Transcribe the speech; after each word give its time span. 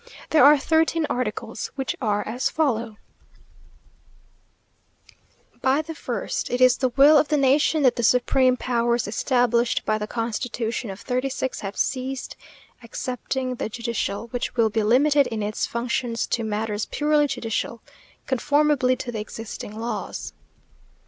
There 0.31 0.43
are 0.43 0.57
thirteen 0.57 1.05
articles, 1.11 1.67
which 1.75 1.95
are 2.01 2.27
as 2.27 2.49
follow: 2.49 2.97
By 5.61 5.83
the 5.83 5.93
first 5.93 6.49
It 6.49 6.59
is 6.59 6.77
the 6.77 6.89
will 6.89 7.19
of 7.19 7.27
the 7.27 7.37
nation 7.37 7.83
that 7.83 7.97
the 7.97 8.01
supreme 8.01 8.57
powers 8.57 9.07
established 9.07 9.85
by 9.85 9.99
the 9.99 10.07
constitution 10.07 10.89
of 10.89 10.99
'36 11.01 11.59
have 11.59 11.77
ceased, 11.77 12.35
excepting 12.81 13.53
the 13.53 13.69
judicial, 13.69 14.25
which 14.29 14.55
will 14.55 14.71
be 14.71 14.81
limited 14.81 15.27
in 15.27 15.43
its 15.43 15.67
functions 15.67 16.25
to 16.25 16.43
matters 16.43 16.87
purely 16.87 17.27
judicial, 17.27 17.83
conformably 18.25 18.95
to 18.95 19.11
the 19.11 19.19
existing 19.19 19.77
laws. 19.79 20.33